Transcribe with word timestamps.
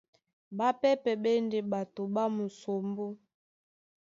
Ɓápɛ́pɛ̄ 0.57 1.15
ɓá 1.23 1.31
e 1.37 1.39
ndé 1.45 1.59
ɓato 1.71 2.01
ɓá 2.13 2.23
musombó. 2.35 3.05